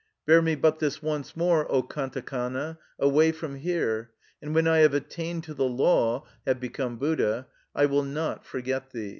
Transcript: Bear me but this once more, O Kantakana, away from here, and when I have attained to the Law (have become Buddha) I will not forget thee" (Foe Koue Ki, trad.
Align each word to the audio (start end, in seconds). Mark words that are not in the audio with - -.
Bear 0.25 0.41
me 0.41 0.55
but 0.55 0.79
this 0.79 1.03
once 1.03 1.37
more, 1.37 1.71
O 1.71 1.83
Kantakana, 1.83 2.79
away 2.97 3.31
from 3.31 3.57
here, 3.57 4.09
and 4.41 4.55
when 4.55 4.65
I 4.67 4.79
have 4.79 4.95
attained 4.95 5.43
to 5.43 5.53
the 5.53 5.65
Law 5.69 6.25
(have 6.47 6.59
become 6.59 6.97
Buddha) 6.97 7.45
I 7.75 7.85
will 7.85 8.01
not 8.03 8.43
forget 8.43 8.89
thee" 8.89 8.99
(Foe 8.99 9.01
Koue 9.01 9.03
Ki, 9.03 9.07
trad. 9.09 9.09